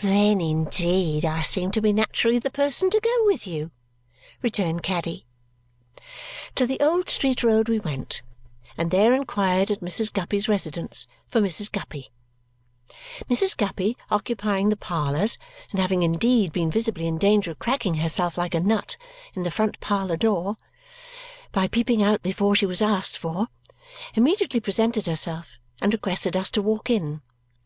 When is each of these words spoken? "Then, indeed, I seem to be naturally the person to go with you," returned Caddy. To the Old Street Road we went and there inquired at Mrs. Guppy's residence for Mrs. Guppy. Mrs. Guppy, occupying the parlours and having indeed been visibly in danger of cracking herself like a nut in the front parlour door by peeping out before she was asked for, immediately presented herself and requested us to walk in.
"Then, 0.00 0.40
indeed, 0.40 1.26
I 1.26 1.42
seem 1.42 1.70
to 1.72 1.82
be 1.82 1.92
naturally 1.92 2.38
the 2.38 2.48
person 2.48 2.88
to 2.88 2.98
go 3.00 3.24
with 3.26 3.46
you," 3.46 3.70
returned 4.40 4.82
Caddy. 4.82 5.26
To 6.54 6.66
the 6.66 6.80
Old 6.80 7.10
Street 7.10 7.42
Road 7.42 7.68
we 7.68 7.78
went 7.80 8.22
and 8.78 8.90
there 8.90 9.12
inquired 9.12 9.70
at 9.70 9.80
Mrs. 9.82 10.10
Guppy's 10.10 10.48
residence 10.48 11.06
for 11.28 11.38
Mrs. 11.42 11.70
Guppy. 11.70 12.08
Mrs. 13.28 13.54
Guppy, 13.54 13.94
occupying 14.10 14.70
the 14.70 14.76
parlours 14.78 15.36
and 15.70 15.78
having 15.78 16.02
indeed 16.02 16.50
been 16.50 16.70
visibly 16.70 17.06
in 17.06 17.18
danger 17.18 17.50
of 17.50 17.58
cracking 17.58 17.96
herself 17.96 18.38
like 18.38 18.54
a 18.54 18.60
nut 18.60 18.96
in 19.34 19.42
the 19.42 19.50
front 19.50 19.78
parlour 19.80 20.16
door 20.16 20.56
by 21.52 21.68
peeping 21.68 22.02
out 22.02 22.22
before 22.22 22.54
she 22.56 22.64
was 22.64 22.80
asked 22.80 23.18
for, 23.18 23.48
immediately 24.14 24.60
presented 24.60 25.04
herself 25.06 25.58
and 25.82 25.92
requested 25.92 26.38
us 26.38 26.50
to 26.50 26.62
walk 26.62 26.88
in. 26.88 27.20